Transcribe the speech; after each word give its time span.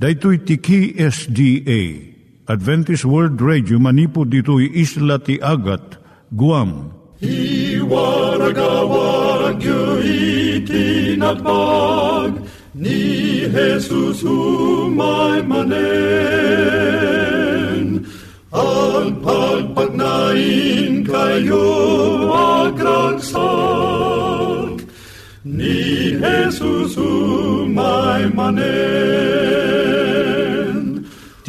Daitui 0.00 0.40
tiki 0.48 0.96
SDA 0.96 1.80
Adventist 2.48 3.04
World 3.04 3.36
Radio 3.44 3.76
manipud 3.76 4.32
ditui 4.32 4.72
isla 4.72 5.20
ti 5.20 5.36
Agat 5.44 6.00
Guam. 6.32 6.88
I 7.20 7.76
waragawag 7.84 9.60
itinatpag 10.64 12.40
ni 12.72 13.44
Jesus 13.44 14.24
umay 14.24 15.44
manen. 15.44 15.76
Ang 18.56 19.20
pagpagnain 19.20 21.04
kayo 21.04 21.68
agkansak 22.72 23.20
ni 25.44 26.16
Jesus 26.16 26.96
umay 26.96 28.32
manen. 28.32 29.89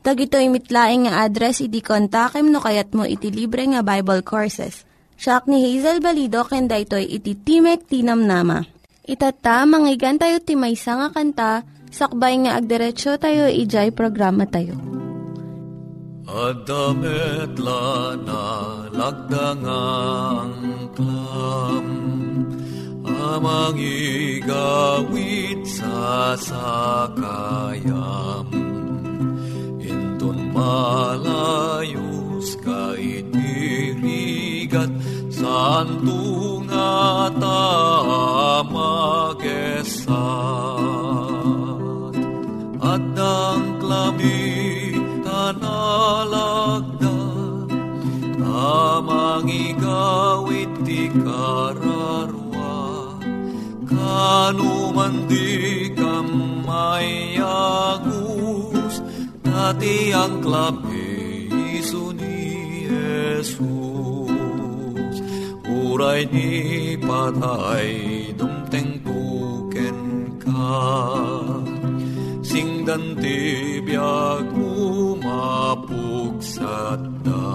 Tag 0.00 0.16
ito 0.16 0.40
mitlaing 0.40 1.04
nga 1.04 1.28
address, 1.28 1.60
iti 1.60 1.84
kontakem 1.84 2.48
no 2.48 2.64
kayat 2.64 2.96
mo 2.96 3.04
iti 3.04 3.28
libre 3.28 3.68
nga 3.68 3.84
Bible 3.84 4.24
Courses. 4.24 4.88
Siya 5.20 5.44
ni 5.44 5.60
Hazel 5.60 6.00
Balido, 6.00 6.48
ken 6.48 6.64
daytoy 6.64 7.04
iti 7.04 7.36
Timek 7.36 7.84
Tinam 7.84 8.24
Nama. 8.24 8.64
Itata, 9.04 9.68
manggigan 9.68 10.16
tayo 10.16 10.40
timaysa 10.40 10.96
nga 10.96 11.08
kanta, 11.12 11.52
sakbay 11.92 12.40
nga 12.40 12.56
agderetsyo 12.56 13.20
tayo, 13.20 13.52
ijay 13.52 13.92
programa 13.92 14.48
tayo. 14.48 14.72
Adamet 16.30 17.58
na 17.58 18.44
lagdangang 18.94 20.54
klam 20.94 21.86
Amang 23.20 23.76
igawit 23.76 25.60
sa 25.66 26.32
sakayam 26.38 27.40
Intun 30.50 30.58
malayos 31.30 32.58
ka 32.58 32.98
itirigat 32.98 34.90
Santo 35.30 36.58
nga 36.66 37.30
tamagesat 37.38 38.74
At 42.82 43.14
ang 43.14 43.78
klami 43.78 44.98
tanalagdan 45.22 46.98
Amang 48.50 49.48
igawit 49.48 50.68
ti 50.84 51.08
kararwa. 51.08 52.76
Kanuman 53.88 55.24
di 55.30 55.88
kamayagus 55.96 57.40
Dati 59.70 60.10
ang 60.10 60.42
klabi 60.42 61.46
iso 61.78 62.10
ni 62.10 62.90
Jesus. 62.90 63.54
Uray 65.62 66.26
ni 66.26 66.98
patay 66.98 68.34
dumteng 68.34 68.98
puken 68.98 69.98
ka. 70.42 70.74
Singdan 72.42 73.14
ti 73.22 73.78
biag 73.86 74.50
umapugsat 74.58 75.22
da 77.22 77.54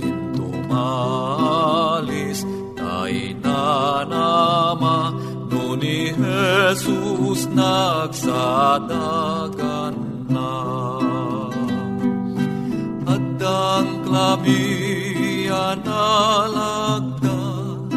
Dinto 0.00 0.48
malis 0.72 2.48
tay 2.80 3.36
nanama 3.44 5.12
No 5.52 5.76
ni 5.76 6.16
Jesus 6.16 7.44
nagsadagan 7.52 9.99
At 13.40 13.48
ang 13.48 14.04
klabiyan 14.04 15.80
alagdan 15.80 17.88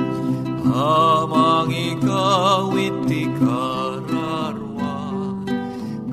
Amang 0.64 1.68
ikawit 1.68 2.96
ti 3.12 3.28
kararwa 3.36 4.96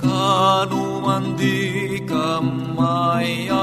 Kanuman 0.03 1.39
di 1.39 2.03
kamayagus 2.11 3.55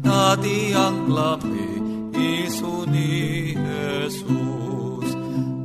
Dati 0.00 0.72
ang 0.72 1.04
klabi 1.04 1.68
iso 2.16 2.88
ni 2.88 3.52
Jesus. 3.52 5.12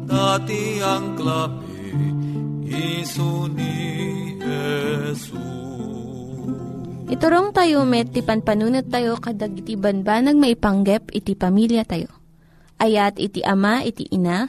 Dati 0.03 0.83
ang 0.83 1.15
klabi 1.15 1.95
iso 2.67 3.47
ni 3.47 4.35
Jesus 4.35 5.60
Iturong 7.11 7.51
tayo 7.51 7.83
met, 7.83 8.15
ti 8.15 8.23
panpanunat 8.23 8.87
tayo 8.87 9.19
kadag 9.19 9.51
iti 9.51 9.75
banbanag 9.75 10.39
maipanggep 10.39 11.11
iti 11.11 11.35
pamilya 11.35 11.83
tayo. 11.83 12.07
Ayat 12.79 13.19
iti 13.19 13.43
ama, 13.43 13.83
iti 13.83 14.07
ina, 14.15 14.47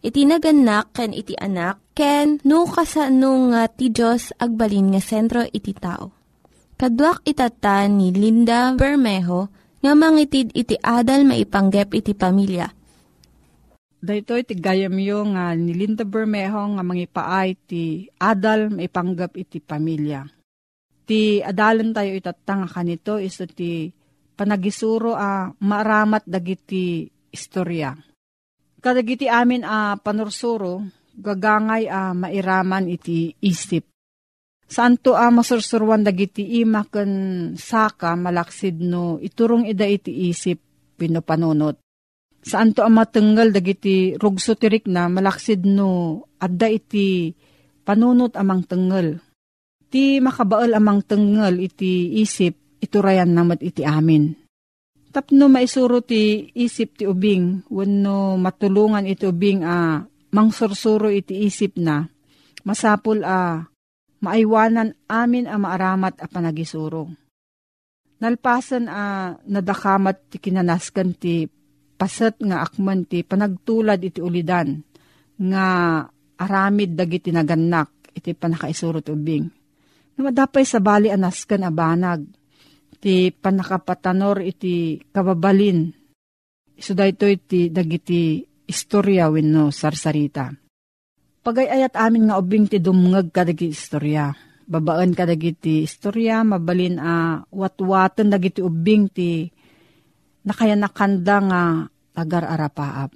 iti 0.00 0.24
naganak, 0.24 0.88
ken 0.96 1.12
iti 1.12 1.36
anak, 1.36 1.76
ken 1.92 2.40
no 2.48 2.64
kasano 2.64 3.52
nga 3.52 3.68
ti 3.68 3.92
Diyos 3.92 4.32
agbalin 4.40 4.96
nga 4.96 5.04
sentro 5.04 5.44
iti 5.52 5.76
tao. 5.76 6.16
Kaduak 6.80 7.28
itata 7.28 7.84
ni 7.92 8.08
Linda 8.16 8.72
Bermejo 8.72 9.52
nga 9.84 9.92
mangitid 9.92 10.56
iti 10.56 10.80
adal 10.80 11.28
maipanggep 11.28 11.92
iti 11.92 12.16
pamilya. 12.16 12.72
Dahito 14.00 14.32
iti 14.32 14.56
gayam 14.56 14.96
yo 14.96 15.28
nga 15.36 15.52
ni 15.52 15.76
Linda 15.76 16.08
Bermejo 16.08 16.72
nga 16.72 16.80
mangipaay 16.80 17.52
ti 17.68 18.08
adal 18.16 18.72
maipanggap 18.72 19.36
iti 19.36 19.60
pamilya. 19.60 20.37
Ti 21.08 21.40
adalan 21.40 21.96
tayo 21.96 22.12
itatanga 22.12 22.68
kanito 22.68 23.16
iso 23.16 23.48
ti 23.48 23.88
panagisuro 24.36 25.16
a 25.16 25.48
maaramat 25.48 26.28
dagiti 26.28 27.08
istorya. 27.32 27.96
Kadagiti 28.78 29.24
amin 29.24 29.64
a 29.64 29.96
panursuro, 29.96 30.84
gagangay 31.16 31.88
a 31.88 32.12
mairaman 32.12 32.92
iti 32.92 33.32
isip. 33.40 33.88
Santo 34.68 35.16
a 35.16 35.32
masursurwan 35.32 36.04
dagiti 36.04 36.60
ima 36.60 36.84
ken 36.84 37.56
saka 37.56 38.12
malaksid 38.12 38.84
no 38.84 39.16
iturong 39.16 39.64
ida 39.64 39.88
iti 39.88 40.28
isip 40.28 40.60
pinopanunot. 41.00 41.80
Saan 42.44 42.76
to 42.76 42.84
ang 42.84 43.00
matenggal 43.00 43.48
dagiti 43.48 44.12
rugso 44.20 44.60
tirik 44.60 44.84
na 44.84 45.08
malaksid 45.08 45.64
no 45.64 46.20
adda 46.36 46.68
iti 46.68 47.32
panunot 47.82 48.36
amang 48.36 48.62
tenggal. 48.68 49.24
Ti 49.88 50.20
makabaal 50.20 50.76
amang 50.76 51.00
tenggal 51.00 51.56
iti 51.56 52.20
isip 52.20 52.80
iturayan 52.84 53.32
namat 53.32 53.64
iti 53.64 53.82
amin. 53.88 54.36
Tapno 55.08 55.48
maisuro 55.48 56.04
ti 56.04 56.52
isip 56.52 57.00
ti 57.00 57.04
ubing, 57.08 57.64
wano 57.72 58.36
matulungan 58.36 59.08
iti 59.08 59.24
ubing 59.24 59.64
a 59.64 59.72
ah, 59.72 59.94
mangsursuro 60.36 61.08
iti 61.08 61.48
isip 61.48 61.80
na, 61.80 62.04
masapul 62.68 63.24
a 63.24 63.32
ah, 63.32 63.54
maaywanan 64.20 64.92
amin 65.08 65.48
a 65.48 65.56
maaramat 65.56 66.20
a 66.20 66.26
panagisuro. 66.28 67.08
Nalpasan 68.20 68.84
a 68.86 68.92
ah, 68.92 69.28
nadakamat 69.48 70.28
ti 70.28 70.36
kinanaskan 70.36 71.16
ti 71.16 71.48
pasat 71.98 72.44
nga 72.44 72.60
akman 72.60 73.08
ti 73.08 73.24
panagtulad 73.24 73.98
iti 74.04 74.20
ulidan 74.20 74.84
nga 75.40 75.66
aramid 76.38 76.94
dagiti 76.94 77.32
naganak 77.32 78.12
iti 78.12 78.36
panakaisuro 78.36 79.00
ti 79.00 79.10
ubing. 79.10 79.57
Namadapay 80.18 80.66
sa 80.66 80.82
bali 80.82 81.14
anaskan 81.14 81.62
a 81.62 81.70
banag 81.70 82.26
ti 82.98 83.30
panakapatanor 83.30 84.42
iti 84.42 84.98
kababalin. 85.14 85.94
Iso 86.74 86.90
da 86.98 87.06
ito 87.06 87.22
iti 87.22 87.70
dagiti 87.70 88.42
istorya 88.66 89.30
wenno 89.30 89.70
sarsarita. 89.70 90.50
Pagayayat 91.46 91.94
amin 91.94 92.28
nga 92.28 92.38
ubing 92.42 92.66
ti 92.66 92.82
dumngag 92.82 93.30
kadagi 93.30 93.70
istorya. 93.70 94.34
Babaan 94.68 95.16
kadagiti 95.16 95.86
istorya, 95.86 96.44
mabalin 96.44 97.00
a 97.00 97.40
watwatan 97.48 98.28
dagiti 98.28 98.60
ubing 98.60 99.08
ti 99.08 99.48
nakaya 100.44 100.74
nakanda 100.76 101.36
nga 101.40 101.62
agar 102.18 102.44
arapaap. 102.52 103.14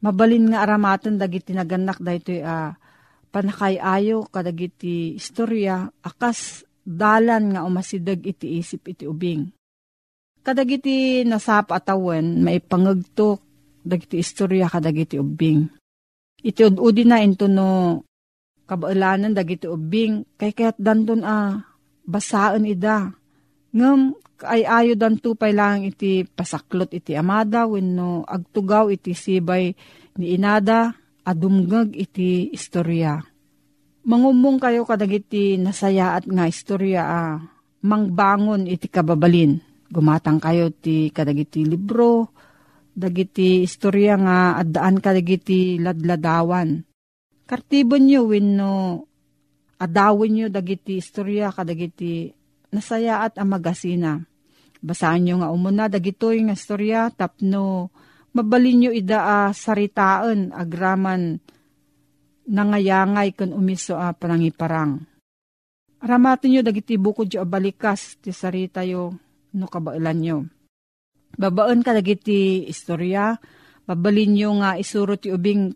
Mabalin 0.00 0.50
nga 0.50 0.64
aramatan 0.64 1.20
dagiti 1.20 1.52
naganak 1.52 2.00
daytoy 2.00 2.40
a 2.40 2.74
panakayayo 3.30 4.26
kadagiti 4.28 5.16
istorya 5.16 5.86
akas 6.02 6.66
dalan 6.82 7.54
nga 7.54 7.62
umasidag 7.62 8.20
iti 8.26 8.58
isip 8.58 8.90
iti 8.90 9.06
ubing. 9.06 9.48
Kadagiti 10.40 11.22
nasap 11.22 11.70
atawan, 11.70 12.40
may 12.40 12.58
pangagtok, 12.58 13.38
dagiti 13.84 14.18
istorya 14.18 14.66
kadagiti 14.66 15.20
ubing. 15.20 15.68
Iti 16.40 16.60
ududi 16.64 17.04
na 17.04 17.20
into 17.20 17.46
no 17.46 18.02
kabaalanan 18.64 19.36
dagiti 19.36 19.68
ubing, 19.68 20.24
kay 20.40 20.56
kaya't 20.56 20.80
danton 20.80 21.22
a 21.22 21.60
basaan 22.08 22.64
ida. 22.64 23.12
Ngam 23.70 24.16
ay 24.48 24.64
ayo 24.64 24.96
dan 24.96 25.20
tupay 25.20 25.52
lang 25.52 25.84
iti 25.84 26.24
pasaklot 26.24 26.96
iti 26.96 27.12
amada 27.12 27.68
wenno 27.68 28.24
agtugaw 28.24 28.88
iti 28.88 29.12
sibay 29.12 29.76
ni 30.16 30.26
inada 30.32 30.96
adumgag 31.24 31.92
iti 31.96 32.50
istorya. 32.52 33.20
Mangumong 34.00 34.56
kayo 34.56 34.88
kadagiti 34.88 35.60
nasaya 35.60 36.16
at 36.16 36.24
nga 36.24 36.48
istorya 36.48 37.02
ah, 37.04 37.36
mangbangon 37.84 38.64
iti 38.64 38.88
kababalin. 38.88 39.60
Gumatang 39.90 40.38
kayo 40.38 40.70
ti 40.70 41.10
kadagiti 41.10 41.66
libro, 41.66 42.30
dagiti 42.94 43.66
istorya 43.66 44.14
nga 44.20 44.38
addaan 44.62 45.02
kadagiti 45.02 45.82
ladladawan. 45.82 46.86
Kartibon 47.48 48.06
nyo 48.06 48.20
wenno 48.30 48.74
adawin 49.82 50.32
nyo 50.36 50.46
dagiti 50.46 51.02
istorya 51.02 51.50
kadagiti 51.50 52.30
nasaya 52.70 53.26
at 53.26 53.40
amagasina. 53.42 54.22
Basaan 54.80 55.26
nyo 55.26 55.42
nga 55.42 55.52
umuna 55.52 55.90
dagitoy 55.90 56.40
nga 56.46 56.54
istorya 56.56 57.10
tapno 57.12 57.90
mabalin 58.34 58.86
nyo 58.86 58.90
ida 58.94 59.20
a 59.22 59.38
saritaan 59.50 60.54
agraman 60.54 61.42
nangayangay 62.50 63.34
kun 63.34 63.54
umiso 63.54 63.94
a 63.98 64.10
panangiparang. 64.14 65.02
Aramatin 66.00 66.56
nyo 66.56 66.60
dagiti 66.64 66.96
bukod 66.96 67.28
yo 67.30 67.44
balikas 67.44 68.18
ti 68.18 68.32
sarita 68.32 68.82
yo 68.82 69.14
no 69.54 69.66
kabailan 69.68 70.18
nyo. 70.18 70.38
Babaan 71.36 71.86
ka 71.86 71.94
dagiti 71.94 72.66
istorya, 72.66 73.38
babalin 73.86 74.34
nyo 74.34 74.50
nga 74.64 74.80
isuro 74.80 75.14
ti 75.14 75.30
ubing 75.30 75.70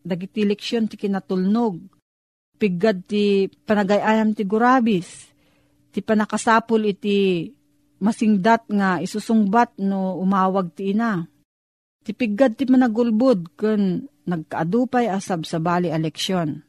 dagiti 0.00 0.46
leksyon 0.48 0.88
ti 0.88 0.96
kinatulnog. 0.96 1.76
Piggad 2.54 3.04
ti 3.10 3.50
panagayayam 3.50 4.32
ti 4.32 4.46
gurabis, 4.46 5.34
ti 5.90 6.00
panakasapul 6.00 6.86
iti 6.86 7.50
masingdat 7.98 8.70
nga 8.70 9.02
isusungbat 9.02 9.76
no 9.82 10.16
umawag 10.22 10.70
ti 10.72 10.94
ina. 10.94 11.26
Ti 12.04 12.12
piggad 12.12 12.60
ti 12.60 12.68
managulbud 12.68 13.56
kun 13.56 14.04
nagkaadupay 14.28 15.08
asab 15.08 15.48
sa 15.48 15.56
bali 15.56 15.88
a 15.88 15.96
leksyon. 15.96 16.60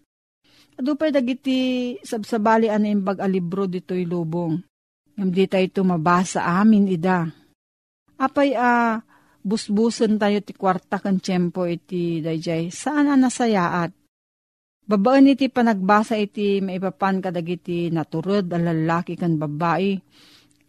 Adupay 0.80 1.12
dagiti 1.12 1.96
sabsabali 2.04 2.72
an 2.72 2.88
imbag 2.88 3.20
a 3.20 3.28
libro 3.28 3.68
dito'y 3.68 4.08
lubong. 4.08 4.56
Ngam 5.16 5.30
di 5.32 5.48
tayo 5.48 5.64
ito 5.64 5.82
mabasa 5.84 6.44
amin 6.44 6.92
ida. 6.92 7.28
Apay 8.20 8.56
a 8.56 9.00
busbusan 9.44 10.20
tayo 10.20 10.40
ti 10.40 10.52
kwarta 10.56 11.00
kan 11.00 11.20
tiyempo 11.20 11.68
iti 11.68 12.20
dayjay. 12.20 12.72
Saan 12.72 13.08
ang 13.12 13.24
nasayaat? 13.24 13.92
Babaan 14.88 15.32
iti 15.32 15.52
panagbasa 15.52 16.20
iti 16.20 16.60
maipapan 16.64 17.24
kadagiti 17.24 17.92
naturod 17.92 18.52
a 18.52 18.60
lalaki 18.60 19.16
kan 19.20 19.40
babae. 19.40 20.00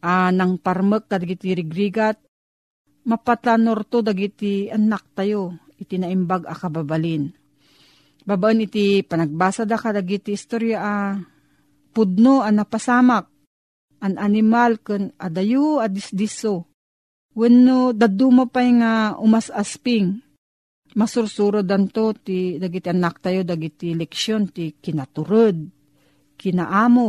A 0.07 0.31
nang 0.31 0.59
parmek 0.59 1.11
kadagiti 1.11 1.55
rigrigat. 1.55 2.26
Mapatlanor 3.07 3.87
to 3.87 4.03
dagiti 4.03 4.67
anak 4.67 5.15
tayo 5.15 5.55
iti 5.79 5.95
naimbag 5.95 6.43
a 6.51 6.55
kababalin. 6.59 7.31
Babaan 8.27 8.67
iti 8.67 9.07
panagbasa 9.07 9.63
da 9.63 9.79
kadagiti 9.79 10.35
istorya 10.35 10.79
a 10.83 10.95
pudno 11.95 12.43
a 12.43 12.51
napasamak 12.51 13.31
an 14.03 14.19
animal 14.19 14.83
ken 14.83 15.15
adayu 15.23 15.79
a 15.79 15.87
disdiso. 15.87 16.67
Wenno 17.37 17.95
daduma 17.95 18.51
pay 18.51 18.75
nga 18.83 19.15
umas 19.23 19.55
asping. 19.55 20.19
Masursuro 20.97 21.61
danto 21.63 22.11
ti 22.17 22.59
dagiti 22.59 22.89
anak 22.91 23.23
tayo 23.23 23.45
dagiti 23.45 23.93
leksyon 23.93 24.49
ti 24.49 24.73
kinaturod, 24.81 25.57
kinaamo, 26.41 27.09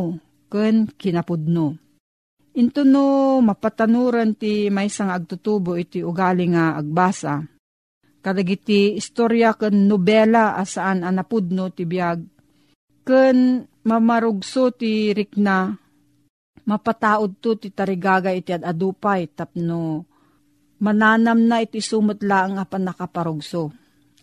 ken 0.51 0.91
kinapudno. 0.91 1.86
Into 2.57 2.81
no 2.81 3.37
mapatanuran 3.45 4.33
ti 4.33 4.73
may 4.73 4.89
sang 4.89 5.13
agtutubo 5.13 5.77
iti 5.77 6.01
ugali 6.01 6.49
nga 6.49 6.73
agbasa 6.81 7.45
kadagiti 8.17 8.97
istorya 8.97 9.53
ken 9.53 9.85
nobela 9.85 10.57
asaan 10.57 11.05
anapudno 11.05 11.69
ti 11.69 11.85
biag 11.85 12.19
ken 13.05 13.61
mamarugso 13.85 14.73
ti 14.73 15.13
rikna 15.13 15.69
mapataod 16.65 17.37
to 17.39 17.61
ti 17.61 17.69
tarigaga 17.71 18.33
iti 18.33 18.51
adupay 18.51 19.29
tapno 19.31 20.03
mananam 20.81 21.39
na 21.45 21.61
iti 21.63 21.81
sumutla 21.81 22.45
ang 22.45 22.55
apan 22.61 22.89
nakaparugso. 22.89 23.73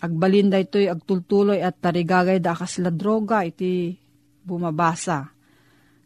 Agbalinda 0.05 0.61
ito'y 0.61 0.87
agtultuloy 0.87 1.65
at 1.65 1.81
tarigagay 1.81 2.39
da 2.39 2.53
kasla 2.53 2.93
droga 2.93 3.41
iti 3.41 3.97
bumabasa. 4.45 5.33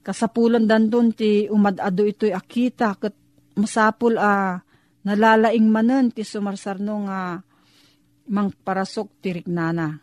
Kasapulan 0.08 0.64
danton 0.64 1.12
ti 1.12 1.52
umadado 1.52 2.00
ito'y 2.00 2.32
akita 2.32 2.96
kat 2.96 3.12
masapul 3.60 4.16
a 4.16 4.56
nalalaing 5.04 5.68
manen 5.68 6.08
ti 6.08 6.24
sumarsarno 6.24 7.04
nga 7.04 7.36
mang 8.32 8.48
parasok 8.64 9.20
tirik 9.20 9.44
nana. 9.52 10.00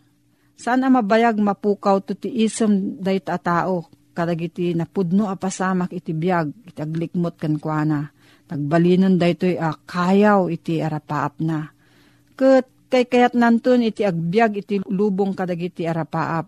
Saan 0.54 0.86
ang 0.86 1.02
mabayag 1.02 1.42
mapukaw 1.42 2.06
to 2.06 2.14
ti 2.14 2.30
isem 2.46 3.02
dayta 3.02 3.34
a 3.34 3.42
tao, 3.42 3.90
kadagiti 4.14 4.78
napudno 4.78 5.26
a 5.26 5.42
pasamak 5.42 5.90
iti 5.90 6.14
biyag, 6.14 6.54
iti 6.70 6.86
aglikmot 6.86 7.42
kan 7.42 7.58
kuana. 7.58 8.14
Nagbalinon 8.46 9.18
daytoy 9.18 9.58
a 9.58 9.74
kayaw 9.74 10.54
iti 10.54 10.86
arapaap 10.86 11.42
na. 11.42 11.74
Kat 12.38 12.70
kay 12.94 13.10
kayat 13.10 13.34
nanton 13.34 13.82
iti 13.82 14.06
agbyag 14.06 14.62
iti 14.62 14.86
lubong 14.86 15.34
kadagiti 15.34 15.90
arapaap. 15.90 16.46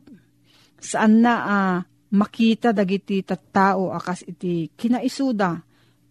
Saan 0.77 1.25
na 1.25 1.33
a 1.41 1.59
makita 2.13 2.71
dagiti 2.71 3.23
tattao 3.25 3.91
akas 3.91 4.23
iti 4.27 4.71
kinaisuda, 4.71 5.51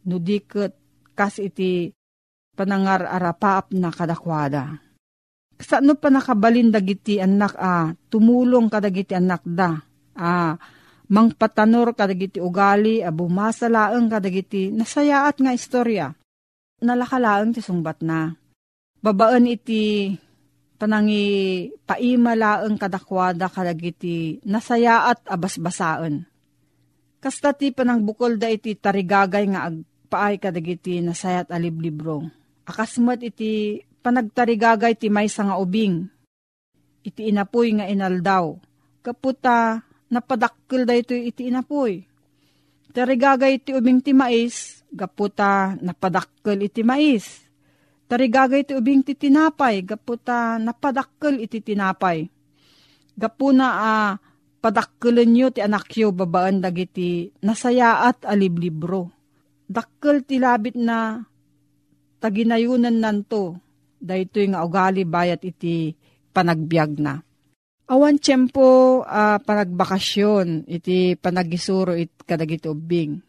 no 0.09 0.17
diket 0.21 0.73
kas 1.17 1.41
iti 1.41 1.93
panangar 2.57 3.09
arapaap 3.09 3.73
na 3.76 3.93
kadakwada 3.93 4.87
Sano 5.57 5.97
pa 5.97 6.12
nakabalin 6.12 6.69
dagiti 6.69 7.17
anak 7.17 7.57
a, 7.57 7.65
ah, 7.65 7.87
tumulong 8.12 8.69
kadagiti 8.69 9.17
anak 9.17 9.41
da, 9.49 9.73
ah, 10.12 10.53
mangpatanor 11.09 11.97
kadagiti 11.97 12.45
ugali, 12.45 13.00
a 13.00 13.09
ah, 13.09 13.12
bumasalaang 13.12 14.12
kadagiti 14.12 14.69
nasayaat 14.69 15.41
nga 15.41 15.57
istorya. 15.57 16.12
Nalakalaang 16.85 17.57
ti 17.57 17.65
sungbat 17.65 18.05
na. 18.05 18.37
Babaan 19.00 19.49
iti 19.49 20.12
panangi 20.76 21.66
paimalaang 21.88 22.76
kadakwada 22.76 23.49
kadagiti 23.49 24.38
nasayaat 24.45 25.25
abasbasaan. 25.25 26.28
Kasta 27.18 27.56
ti 27.56 27.73
panangbukol 27.73 28.37
da 28.37 28.52
iti 28.52 28.76
tarigagay 28.76 29.50
nga 29.50 29.66
agpaay 29.73 30.38
kadagiti 30.38 31.00
nasayat 31.00 31.50
aliblibro. 31.50 32.28
Akasmat 32.68 33.25
iti 33.25 33.80
panagtarigagay 34.04 34.95
ti 34.95 35.09
may 35.09 35.26
nga 35.26 35.56
ubing. 35.59 36.06
Iti 37.02 37.30
inapoy 37.30 37.80
nga 37.80 37.87
inaldaw. 37.88 38.59
Kaputa, 39.02 39.83
napadakkel 40.11 40.83
da 40.87 40.95
ito 40.95 41.14
iti 41.14 41.50
inapoy. 41.50 42.02
Tarigagay 42.90 43.62
ti 43.62 43.71
ubing 43.75 44.02
ti 44.02 44.11
mais, 44.11 44.83
gaputa 44.90 45.78
napadakkel 45.78 46.66
iti 46.66 46.83
mais. 46.83 47.46
Tarigagay 48.07 48.63
ti 48.63 48.73
ubing 48.79 49.03
ti 49.03 49.19
tinapay, 49.19 49.83
gaputa 49.83 50.63
napadakkel 50.63 51.43
iti 51.43 51.59
tinapay. 51.59 52.31
Gapuna 53.19 53.67
a 53.67 53.83
uh, 53.83 54.11
padakkelan 54.63 55.27
nyo 55.27 55.47
ti 55.51 55.59
anak 55.59 55.91
yo 55.99 56.15
babaan 56.15 56.63
dagiti 56.63 57.35
nasayaat 57.43 58.23
aliblibro. 58.23 59.11
Dakkel 59.67 60.23
ti 60.23 60.39
labit 60.39 60.79
na 60.79 61.19
taginayunan 62.23 62.95
nanto, 62.95 63.59
dahito 63.99 64.39
nga 64.39 64.63
ugali 64.63 65.03
bayat 65.03 65.43
iti 65.43 65.91
panagbiag 66.31 67.03
na. 67.03 67.19
Awan 67.91 68.23
tiyempo 68.23 69.03
uh, 69.03 69.39
panagbakasyon, 69.43 70.71
iti 70.71 71.19
panagisuro 71.19 71.99
it 71.99 72.15
kadagiti 72.23 72.71
ubing 72.71 73.25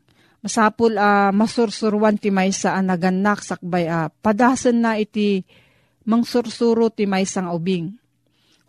Masapul 0.47 0.95
a 0.95 1.27
uh, 1.27 1.35
masursurwan 1.35 2.15
ti 2.15 2.31
maysa 2.31 2.71
a 2.71 2.79
naganak 2.79 3.43
sakbay 3.43 3.83
a 3.91 4.07
uh, 4.07 4.15
padasan 4.23 4.79
na 4.79 4.95
iti 4.95 5.43
mangsursuro 6.07 6.87
ti 6.87 7.03
maysa 7.03 7.43
nga 7.43 7.51
ubing. 7.51 7.91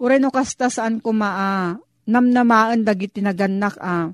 Ureno 0.02 0.34
kasta 0.34 0.74
saan 0.74 0.98
ko 0.98 1.14
maa 1.14 1.38
uh, 1.38 1.78
namnamaan 2.10 2.82
dagiti 2.82 3.22
naganak 3.22 3.78
a 3.78 4.10
uh, 4.10 4.12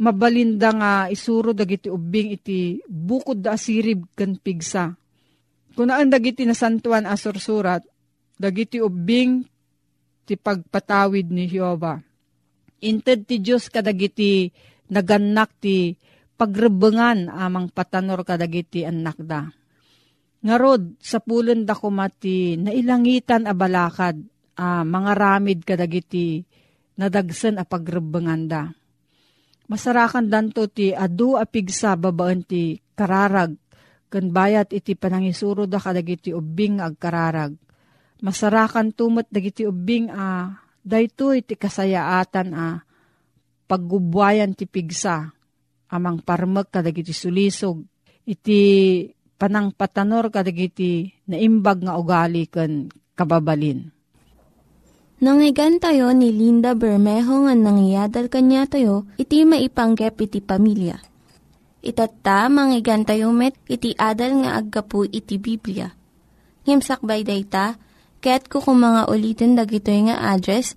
mabalinda 0.00 0.72
nga 0.72 0.92
isuro 1.12 1.52
dagiti 1.52 1.92
ubing 1.92 2.40
iti 2.40 2.80
bukod 2.88 3.44
da 3.44 3.52
asirib 3.52 4.08
ken 4.16 4.40
pigsa. 4.40 4.96
Kunaan 5.76 6.08
dagiti 6.08 6.48
nasantuan 6.48 7.04
a 7.04 7.20
sursurat, 7.20 7.84
dagiti 8.40 8.80
ubing 8.80 9.44
ti 10.24 10.40
pagpatawid 10.40 11.28
ni 11.28 11.52
Jehova. 11.52 12.00
Inted 12.80 13.28
ti 13.28 13.44
Diyos 13.44 13.68
kadagiti 13.68 14.48
naganak 14.88 15.52
ti 15.60 16.00
pagrebengan 16.34 17.30
amang 17.30 17.70
patanor 17.70 18.26
kadagiti 18.26 18.82
anak 18.82 19.18
da. 19.22 19.46
Ngarod, 20.44 21.00
sa 21.00 21.24
pulen 21.24 21.64
da 21.64 21.72
kumati, 21.72 22.60
nailangitan 22.60 23.48
a 23.48 23.56
balakad, 23.56 24.20
a 24.60 24.84
mga 24.84 25.12
ramid 25.16 25.58
kadagiti, 25.64 26.44
nadagsan 27.00 27.56
a 27.56 27.64
pagrebengan 27.64 28.42
da. 28.44 28.62
Masarakan 29.64 30.28
danto 30.28 30.68
ti 30.68 30.92
adu 30.92 31.40
a 31.40 31.48
pigsa 31.48 31.96
babaan 31.96 32.44
ti 32.44 32.76
kararag, 32.92 33.56
kan 34.12 34.24
bayat 34.28 34.76
iti 34.76 34.92
panangisuro 34.92 35.64
da 35.64 35.80
kadagiti 35.80 36.36
ubing 36.36 36.84
ag 36.84 37.00
kararag. 37.00 37.56
Masarakan 38.20 38.92
tumot 38.92 39.24
dagiti 39.32 39.64
ubing 39.64 40.12
a, 40.12 40.52
dayto 40.84 41.32
iti 41.32 41.56
kasayaatan 41.56 42.48
a, 42.52 42.84
paggubwayan 43.64 44.52
ti 44.52 44.68
pigsa, 44.68 45.32
amang 45.92 46.20
parmek 46.22 46.72
kadagiti 46.72 47.12
sulisog 47.12 47.84
iti 48.24 48.60
panang 49.36 49.72
patanor 49.76 50.32
kadagiti 50.32 51.12
naimbag 51.28 51.84
nga 51.84 52.00
ugali 52.00 52.48
ken 52.48 52.88
kababalin. 53.14 53.92
Nangyigan 55.24 55.80
tayo 55.80 56.10
ni 56.12 56.34
Linda 56.34 56.76
Bermejo 56.76 57.48
nga 57.48 57.54
nangyadal 57.56 58.28
kanya 58.28 58.68
tayo, 58.68 59.08
iti 59.16 59.46
maipanggep 59.46 60.20
iti 60.20 60.42
pamilya. 60.42 61.00
Itatta, 61.84 62.48
manggigan 62.52 63.08
tayo 63.08 63.30
met, 63.30 63.56
iti 63.70 63.94
adal 63.96 64.44
nga 64.44 64.58
aggapu 64.58 65.06
iti 65.08 65.36
Biblia. 65.36 65.92
Ngimsakbay 66.64 67.24
dayta, 67.24 67.76
ket 68.24 68.48
kukumanga 68.48 69.08
ulitin 69.08 69.52
dagito 69.52 69.92
nga 69.92 70.32
address 70.32 70.76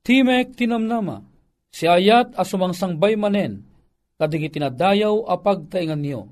Timek 0.00 0.56
tinamnama, 0.56 1.20
si 1.68 1.84
ayat 1.84 2.32
asumangsang 2.32 2.96
manen, 2.96 3.68
kadig 4.16 4.48
itinadayaw 4.48 5.28
a 5.28 5.36
pagtaingan 5.36 6.00
niyo. 6.00 6.28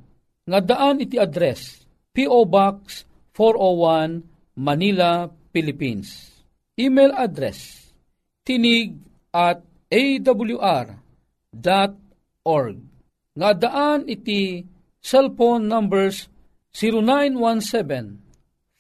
Nga 0.49 0.61
daan 0.65 1.05
iti 1.05 1.21
address, 1.21 1.85
P.O. 2.17 2.49
Box 2.49 3.05
401, 3.37 4.25
Manila, 4.57 5.29
Philippines. 5.53 6.33
Email 6.81 7.13
address, 7.13 7.93
tinig 8.49 8.97
at 9.33 9.61
awr.org. 9.93 10.77
Nga 13.39 13.51
daan 13.61 14.09
iti 14.09 14.65
cellphone 15.05 15.69
numbers 15.69 16.27
0917 16.73 18.17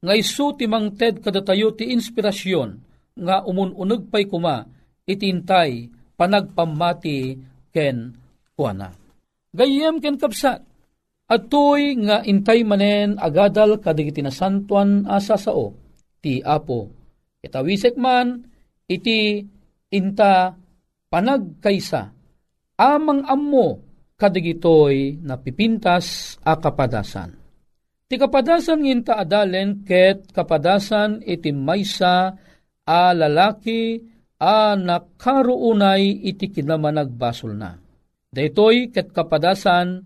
nga 0.00 0.14
isu 0.16 0.56
ti 0.56 0.64
mangted 0.64 1.20
kadatayo 1.20 1.76
ti 1.76 1.92
inspirasyon 1.92 2.68
nga 3.20 3.44
umununag 3.44 4.08
pay 4.08 4.24
kuma 4.24 4.64
itintay 5.04 5.92
panagpamati 6.16 7.36
ken 7.72 8.16
kuana. 8.56 8.92
Gayem 9.52 10.00
ken 10.00 10.16
kapsat, 10.16 10.62
atoy 11.28 12.00
nga 12.06 12.24
intay 12.24 12.64
manen 12.64 13.20
agadal 13.20 13.76
kadigiti 13.82 14.24
na 14.24 14.32
santuan 14.32 15.04
asa 15.04 15.36
sao 15.36 15.76
ti 16.20 16.40
apo. 16.40 16.88
Itawisek 17.40 17.96
man 17.96 18.44
iti 18.84 19.40
inta 19.90 20.52
panagkaysa 21.08 22.02
amang 22.76 23.24
ammo 23.24 23.80
kadigitoy 24.20 25.16
na 25.24 25.40
pipintas 25.40 26.36
a 26.44 26.60
kapadasan 26.60 27.39
Ti 28.10 28.18
kapadasan 28.18 28.82
nginta 28.82 29.22
adalen 29.22 29.86
ket 29.86 30.34
kapadasan 30.34 31.22
iti 31.22 31.54
maysa 31.54 32.34
a 32.82 33.14
lalaki 33.14 34.02
a 34.42 34.74
nakaruunay 34.74 36.18
iti 36.26 36.50
kinamanagbasol 36.50 37.54
na. 37.54 37.78
Daytoy 38.34 38.90
ket 38.90 39.14
kapadasan 39.14 40.02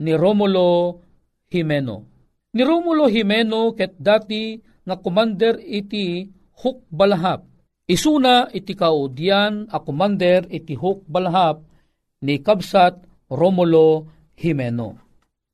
ni 0.00 0.16
Romulo 0.16 1.04
Jimeno. 1.52 2.08
Ni 2.56 2.64
Romulo 2.64 3.12
Jimeno 3.12 3.76
ket 3.76 3.92
dati 4.00 4.56
nga 4.88 4.96
commander 4.96 5.60
iti 5.60 6.24
Huk 6.64 6.88
Balahap. 6.88 7.44
Isuna 7.84 8.48
iti 8.56 8.72
kaudyan 8.72 9.68
a 9.68 9.84
commander 9.84 10.48
iti 10.48 10.72
Huk 10.72 11.04
Balahap 11.04 11.60
ni 12.24 12.40
Kabsat 12.40 13.04
Romulo 13.28 14.08
Jimeno. 14.32 14.96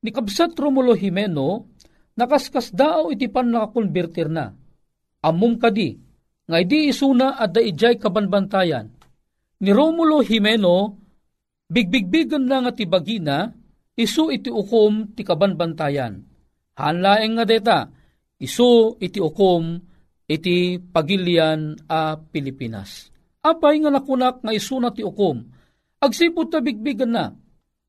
Ni 0.07 0.15
Kabsat 0.15 0.55
Romulo 0.55 0.95
Jimeno 0.95 1.67
nakaskas 2.19 2.73
dao 2.75 3.11
iti 3.11 3.31
pan 3.31 3.51
nakakonvertir 3.51 4.31
na. 4.31 4.55
Amum 5.21 5.61
kadi, 5.61 5.99
nga 6.49 6.59
di 6.65 6.91
isuna 6.91 7.37
at 7.37 7.55
da 7.55 7.61
ijay 7.61 8.01
kabanbantayan. 8.01 8.89
Ni 9.61 9.71
Romulo 9.71 10.25
Jimeno, 10.25 10.97
bigbigbigan 11.69 12.49
na 12.49 12.65
nga 12.65 12.73
ti 12.73 12.89
bagina, 12.89 13.53
isu 13.95 14.33
iti 14.33 14.49
ukom 14.49 15.13
ti 15.13 15.23
kabanbantayan. 15.23 16.17
Hanlaeng 16.81 17.37
nga 17.37 17.45
deta, 17.45 17.79
isu 18.41 18.97
iti 18.97 19.21
ukom 19.21 19.77
iti 20.31 20.81
pagilian 20.81 21.77
a 21.91 22.17
Pilipinas. 22.17 23.13
Apay 23.45 23.83
nga 23.85 23.93
nakunak 23.93 24.41
nga 24.41 24.53
isu 24.55 24.81
na 24.81 24.91
ti 24.95 25.05
ukom, 25.05 25.43
agsipot 26.01 26.49
ta 26.49 26.65
bigbigan 26.65 27.13
na, 27.13 27.35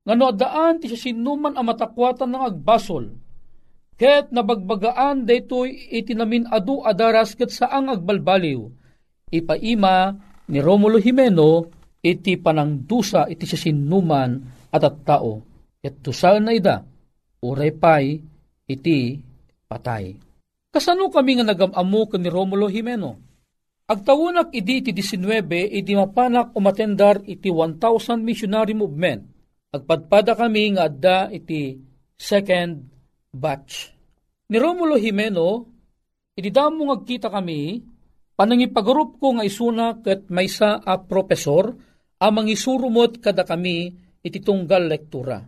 nga 0.03 0.13
no 0.17 0.33
daan 0.35 0.81
ti 0.81 0.91
sinuman 0.91 1.55
a 1.55 1.61
matakwatan 1.63 2.33
ng 2.33 2.43
agbasol, 2.51 3.13
Ket 4.01 4.33
nabagbagaan 4.33 5.29
daytoy 5.29 5.93
itinamin 5.93 6.49
adu 6.49 6.81
adaras 6.81 7.37
ket 7.37 7.53
saang 7.53 7.85
agbalbaliw. 7.85 8.65
Ipaima 9.29 10.17
ni 10.49 10.57
Romulo 10.57 10.97
Jimeno 10.97 11.69
iti 12.01 12.33
panangdusa 12.33 13.29
iti 13.29 13.45
sinuman 13.45 14.41
at 14.73 14.81
at 14.81 15.05
tao. 15.05 15.45
Ket 15.77 16.01
tusal 16.01 16.41
na 16.41 16.49
ida, 16.49 16.81
uray 17.45 17.77
pay, 17.77 18.17
iti 18.65 19.21
patay. 19.69 20.17
Kasano 20.73 21.13
kami 21.13 21.37
nga 21.37 21.53
nagamamu 21.53 22.01
ni 22.17 22.29
Romulo 22.33 22.73
Jimeno? 22.73 23.21
Agtawunak 23.85 24.49
idi 24.49 24.81
iti 24.81 24.97
19, 24.97 25.77
idi 25.77 25.93
mapanak 25.93 26.57
umatendar 26.57 27.21
iti 27.29 27.53
1,000 27.53 28.17
missionary 28.17 28.73
movement. 28.73 29.29
Agpadpada 29.69 30.33
kami 30.33 30.73
nga 30.73 30.89
adda 30.89 31.29
iti 31.29 31.77
second 32.17 32.91
batch. 33.31 33.89
Ni 34.51 34.59
Romulo 34.59 34.99
Jimeno, 34.99 35.63
iti 36.35 36.51
damo 36.51 36.91
agkita 36.91 37.31
kami, 37.31 37.79
panangipagarup 38.35 39.17
ko 39.17 39.39
nga 39.39 39.47
isuna 39.47 40.03
ket 40.03 40.27
maysa 40.27 40.83
a 40.83 40.99
profesor, 40.99 41.71
amang 42.19 42.51
isurumot 42.51 43.23
kada 43.23 43.47
kami 43.47 43.95
iti 44.19 44.39
tunggal 44.43 44.91
lektura. 44.91 45.39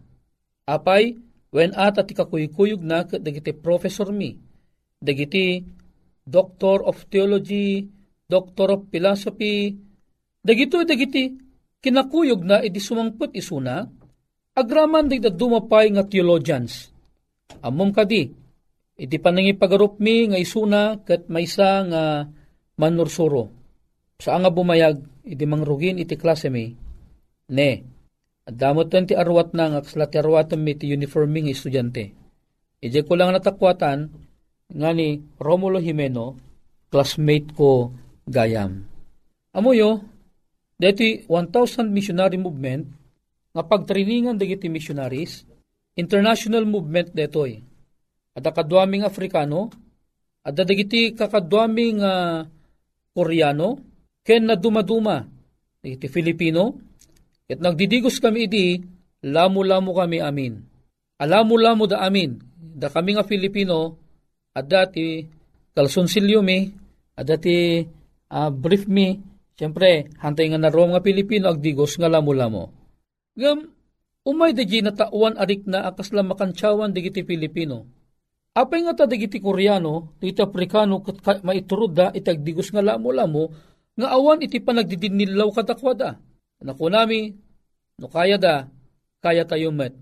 Apay, 0.64 1.20
when 1.52 1.76
ata 1.76 2.08
ti 2.08 2.16
kakuykuyog 2.16 2.82
na 2.82 3.04
ket 3.04 3.20
dagiti 3.20 3.52
professor 3.52 4.10
mi, 4.16 4.32
dagiti 5.04 5.60
Doctor 6.24 6.88
of 6.88 7.12
Theology, 7.12 7.84
Doctor 8.24 8.80
of 8.80 8.88
Philosophy, 8.88 9.76
dagito 10.40 10.80
dagiti 10.88 11.36
kinakuyog 11.84 12.42
na 12.48 12.64
iti 12.64 12.80
sumangput 12.80 13.36
isuna, 13.36 13.84
agraman 14.56 15.12
di 15.12 15.20
dumapay 15.20 15.92
nga 15.92 16.08
theologians. 16.08 16.93
Amom 17.64 17.96
kadi, 17.96 18.28
iti 19.00 19.18
panangipagarup 19.18 19.98
mi 20.04 20.28
nga 20.28 20.40
isuna 20.40 21.00
kat 21.04 21.32
maysa 21.32 21.88
nga 21.88 22.04
manursuro. 22.76 23.52
Sa 24.20 24.36
nga 24.40 24.52
bumayag, 24.52 25.00
iti 25.24 25.44
mangrugin 25.48 26.00
iti 26.00 26.16
klase 26.20 26.52
mi, 26.52 26.72
ne, 27.52 27.72
at 28.44 28.56
damot 28.60 28.92
ti 28.92 29.16
arwat 29.16 29.56
na 29.56 29.72
nga 29.72 29.80
kasla 29.84 30.12
ti 30.12 30.20
arwatan 30.20 30.60
mi 30.60 30.76
ti 30.76 30.92
uniforming 30.92 31.48
estudyante. 31.48 32.12
Ije 32.84 33.08
ko 33.08 33.16
lang 33.16 33.32
natakwatan, 33.32 34.12
nga 34.68 34.90
ni 34.92 35.24
Romulo 35.40 35.80
Jimeno, 35.80 36.36
classmate 36.92 37.56
ko 37.56 37.96
gayam. 38.28 38.84
Amoyo, 39.56 40.04
deti 40.76 41.24
1,000 41.32 41.88
missionary 41.88 42.36
movement, 42.36 42.84
nga 43.56 43.64
pagtriningan 43.64 44.36
dagiti 44.36 44.68
missionaries, 44.68 45.48
international 45.94 46.66
movement 46.66 47.14
detoy. 47.14 47.62
At 48.34 48.46
akadwaming 48.50 49.06
Afrikano, 49.06 49.70
at 50.42 50.58
dagiti 50.58 51.14
kakadwaming 51.14 52.02
uh, 52.02 52.44
Koreano, 53.14 53.78
ken 54.26 54.50
na 54.50 54.58
dumaduma, 54.58 55.22
dagiti 55.80 56.10
Filipino, 56.10 56.74
at 57.46 57.62
nagdidigos 57.62 58.18
kami 58.18 58.50
idi, 58.50 58.82
lamo-lamo 59.22 59.94
kami 59.94 60.18
amin. 60.18 60.58
Alamo-lamo 61.22 61.86
da 61.86 62.02
amin, 62.02 62.42
da 62.58 62.90
kami 62.90 63.14
nga 63.14 63.24
Filipino, 63.28 64.02
at 64.58 64.66
dati 64.66 65.30
kalsonsilyo 65.78 66.42
mi, 66.42 66.74
at 67.14 67.26
dati 67.30 67.86
uh, 68.34 68.50
brief 68.50 68.90
me, 68.90 69.22
siyempre, 69.54 70.10
hantay 70.18 70.50
nga 70.50 70.58
na 70.58 70.74
nga 70.74 71.06
Pilipino, 71.06 71.54
agdigos 71.54 72.02
nga 72.02 72.10
lamo-lamo. 72.10 72.74
Ngam, 73.38 73.73
umay 74.24 74.56
da 74.56 74.64
na 74.64 74.92
tauan 74.96 75.36
arik 75.36 75.68
na 75.68 75.88
akas 75.88 76.16
lang 76.16 76.32
makantsawan 76.32 76.96
digiti 76.96 77.28
Pilipino. 77.28 77.88
Apay 78.54 78.86
nga 78.86 78.94
ta 78.94 79.06
digiti 79.10 79.42
Koreano, 79.42 80.16
digiti 80.22 80.40
Afrikano, 80.46 81.02
kat 81.02 81.42
maiturod 81.42 81.98
itagdigos 82.14 82.70
nga 82.70 82.86
lamo-lamo, 82.86 83.50
nga 83.98 84.08
awan 84.14 84.46
iti 84.46 84.62
panagdidinilaw 84.62 85.50
katakwada. 85.54 86.22
Naku 86.64 86.88
no 86.90 88.08
kaya 88.10 88.38
da, 88.40 88.66
kaya 89.22 89.44
tayo 89.46 89.70
met. 89.70 89.94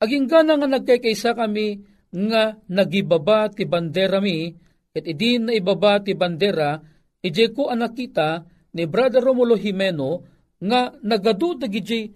Aging 0.00 0.26
gana 0.26 0.56
nga 0.56 0.66
nagkaykaysa 0.66 1.36
kami 1.36 1.82
nga 2.10 2.58
nagibaba 2.66 3.52
ti 3.52 3.68
bandera 3.68 4.18
mi, 4.18 4.50
at 4.90 5.06
idin 5.06 5.46
na 5.46 5.52
ibaba 5.54 6.02
ti 6.02 6.16
bandera, 6.18 6.80
ije 7.22 7.54
ko 7.54 7.70
ang 7.70 7.86
nakita 7.86 8.42
ni 8.74 8.86
Brother 8.86 9.22
Romulo 9.22 9.54
Jimeno 9.54 10.26
nga 10.58 10.90
nagadu 11.04 11.58
dagiti 11.58 12.10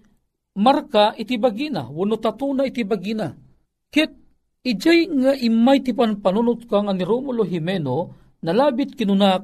marka 0.59 1.15
iti 1.19 1.39
bagina, 1.39 1.91
wano 1.91 2.17
tatuna 2.19 2.67
iti 2.67 2.85
bagina. 2.87 3.35
Kit 3.91 4.11
ijay 4.65 5.07
nga 5.11 5.35
imay 5.35 5.81
ti 5.83 5.93
panpanunot 5.93 6.67
ka 6.71 6.83
nga 6.83 6.93
ni 6.95 7.05
Romulo 7.05 7.45
Jimeno 7.47 8.11
nalabit 8.45 8.95
kinunak 8.95 9.43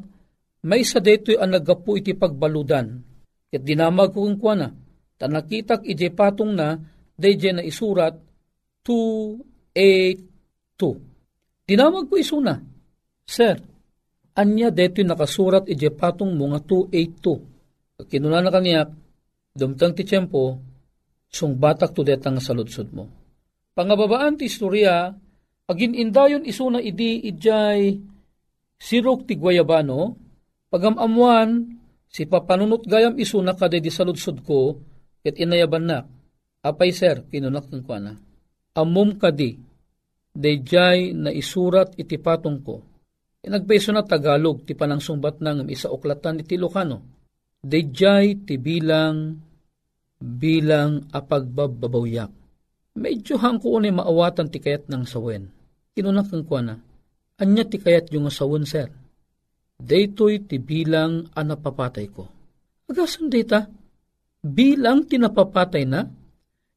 may 0.61 0.85
sa 0.85 1.01
deto'y 1.01 1.41
ang 1.41 1.57
nagapu 1.57 1.97
iti 1.97 2.13
pagbaludan. 2.13 3.01
Ket 3.51 3.65
dinamag 3.65 4.13
ko 4.13 4.29
kwa 4.37 4.55
na, 4.55 4.69
tanakitak 5.17 5.89
ije 5.89 6.13
patong 6.13 6.55
na, 6.55 6.77
dayje 7.17 7.53
na 7.57 7.65
isurat 7.65 8.13
282. 8.85 10.21
Dinamag 11.65 12.13
ko 12.13 12.21
isuna, 12.21 12.61
Sir, 13.25 13.57
anya 14.37 14.69
deto'y 14.69 15.09
nakasurat 15.09 15.65
ije 15.65 15.89
patong 15.91 16.37
mo 16.37 16.53
nga 16.53 16.61
282. 16.61 18.05
Kinuna 18.09 18.41
na 18.45 18.53
kaniyak, 18.53 18.93
dumtang 19.57 19.97
ti 19.97 20.05
tiyempo, 20.05 20.61
sung 21.31 21.57
batak 21.57 21.95
to 21.95 22.03
detang 22.03 22.43
saludsod 22.43 22.91
mo. 22.91 23.07
Pangababaan 23.73 24.37
ti 24.37 24.51
istorya, 24.51 25.15
agin 25.71 25.95
indayon 25.95 26.43
isuna 26.43 26.83
idi 26.83 27.23
ijay 27.31 27.97
sirok 28.77 29.31
ti 29.31 29.39
Guayabano, 29.39 30.19
pagamamuan, 30.69 31.79
si 32.11 32.27
papanunot 32.27 32.85
gayam 32.85 33.15
isuna 33.17 33.55
kada 33.55 33.79
di 33.79 33.89
saludsod 33.89 34.43
ko, 34.43 34.83
ket 35.23 35.39
inayaban 35.39 35.87
na. 35.87 36.03
Apay 36.61 36.93
sir, 36.93 37.25
kinunak 37.31 37.71
ng 37.71 37.87
kwa 37.87 37.99
na. 38.03 38.13
Amum 38.77 39.17
kadi, 39.17 39.57
dayjay 40.35 41.15
na 41.15 41.31
isurat 41.33 41.95
iti 41.97 42.21
patong 42.21 42.61
ko 42.61 42.91
Inagbeso 43.41 43.89
na 43.89 44.05
Tagalog, 44.05 44.69
ti 44.69 44.77
panang 44.77 45.01
sumbat 45.01 45.41
nang 45.41 45.65
isa 45.73 45.89
oklatan 45.89 46.45
iti 46.45 46.61
Ilocano. 46.61 47.01
Dejay 47.61 48.45
ti 48.45 48.61
bilang 48.61 49.37
bilang 50.21 51.09
apagbababawyak. 51.11 52.31
Medyo 53.01 53.41
hangko 53.41 53.81
ni 53.81 53.89
maawatan 53.89 54.53
ti 54.53 54.61
kayat 54.61 54.93
ng 54.93 55.09
sawen. 55.09 55.49
Kinunak 55.97 56.29
kang 56.29 56.45
kwa 56.45 56.61
na, 56.61 56.77
anya 57.41 57.65
ti 57.65 57.81
kayat 57.81 58.13
yung 58.13 58.29
sawen, 58.29 58.69
sir. 58.69 58.93
Daytoy 59.81 60.45
ti 60.45 60.61
bilang 60.61 61.25
anapapatay 61.33 62.07
ko. 62.13 62.29
Agasan 62.85 63.33
data, 63.33 63.65
bilang 64.45 65.09
tinapapatay 65.09 65.85
na, 65.89 66.05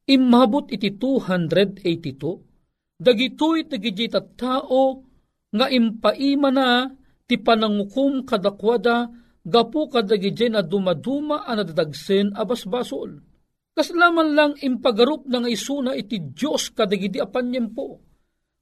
imabot 0.08 0.64
iti 0.72 0.96
282, 0.96 2.96
dagitoy 2.96 3.68
tagijita 3.68 4.24
tao 4.24 5.04
nga 5.52 5.68
impaima 5.68 6.48
na 6.48 6.88
ti 7.28 7.36
panangukum 7.36 8.24
kadakwada 8.24 9.12
gapu 9.44 9.92
kadagidje 9.92 10.48
na 10.48 10.64
dumaduma 10.64 11.44
ang 11.44 11.60
nadadagsen 11.60 12.32
abasbasol. 12.32 13.33
Kaslaman 13.74 14.38
lang 14.38 14.52
impagarup 14.62 15.26
na 15.26 15.42
nga 15.42 15.50
isuna 15.50 15.98
iti 15.98 16.30
Diyos 16.30 16.70
kadagidi 16.70 17.18
apanyempo. 17.18 17.98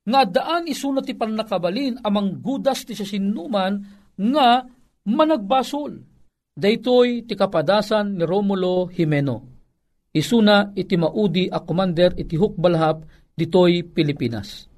Nga 0.09 0.20
daan 0.33 0.64
isuna 0.66 1.05
ti 1.05 1.12
panakabalin 1.12 2.01
amang 2.01 2.40
gudas 2.40 2.88
ti 2.88 2.96
sinuman 2.96 3.77
nga 4.16 4.64
managbasol. 5.05 5.92
Daytoy 6.53 7.29
ti 7.29 7.37
kapadasan 7.37 8.16
ni 8.16 8.25
Romulo 8.25 8.88
Jimeno. 8.88 9.37
Isuna 10.12 10.72
iti 10.77 10.96
maudi 10.96 11.48
a 11.48 11.61
commander 11.61 12.16
iti 12.16 12.37
hukbalhap 12.37 13.05
ditoy 13.33 13.85
Pilipinas 13.85 14.72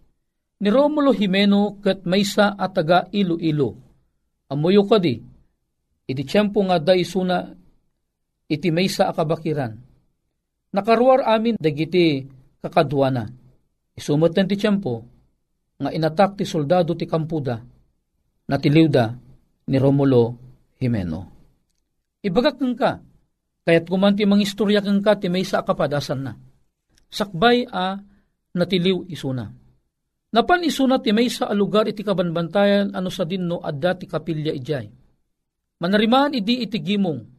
ni 0.65 0.73
Romulo 0.73 1.13
Jimeno 1.13 1.77
kat 1.85 2.09
maysa 2.09 2.57
at 2.57 2.73
taga 2.73 3.05
Iloilo. 3.13 3.77
Amuyo 4.49 4.89
ka 4.89 4.97
di, 4.97 5.21
iti 6.09 6.23
tiyempo 6.25 6.65
nga 6.65 6.81
da 6.81 6.97
isuna 6.97 7.53
iti 8.49 8.69
maysa 8.73 9.13
akabakiran. 9.13 9.77
Nakaruar 10.75 11.23
amin 11.23 11.55
dagiti 11.55 12.27
kakadwana. 12.59 13.31
Isumot 13.95 14.35
ti 14.35 14.43
tiyempo 14.59 15.07
nga 15.79 15.91
inatak 15.95 16.43
ti 16.43 16.45
soldado 16.45 16.99
ti 16.99 17.07
Kampuda 17.07 17.57
na 18.51 18.57
tiliwda 18.59 19.15
ni 19.71 19.77
Romulo 19.79 20.35
Jimeno. 20.83 21.23
Ibagak 22.27 22.59
ka, 22.75 22.99
kaya't 23.63 23.87
kumanti 23.87 24.27
mga 24.27 24.43
istorya 24.43 24.81
kang 24.83 24.99
ka 24.99 25.15
ti 25.15 25.31
maysa 25.31 25.63
akapadasan 25.63 26.21
na. 26.27 26.33
Sakbay 27.07 27.71
a 27.71 27.95
natiliw 28.59 29.07
isuna 29.07 29.47
Napan 30.35 30.67
isunat 30.67 31.07
ti 31.07 31.15
may 31.15 31.31
sa 31.31 31.55
lugar 31.55 31.87
iti 31.87 32.03
kabanbantayan 32.03 32.91
ano 32.91 33.07
sa 33.07 33.23
dinno 33.23 33.63
adda 33.63 33.95
ti 33.95 34.11
kapilya 34.11 34.51
ijay. 34.51 34.91
Manarimaan 35.79 36.35
idi 36.35 36.67
iti 36.67 36.83
gimong. 36.83 37.34